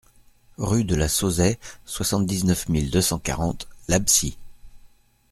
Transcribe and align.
Rue 0.57 0.83
de 0.83 0.95
la 0.95 1.07
Sauzaie, 1.07 1.59
soixante-dix-neuf 1.85 2.69
mille 2.69 2.89
deux 2.89 3.03
cent 3.03 3.19
quarante 3.19 3.67
L'Absie 3.87 4.35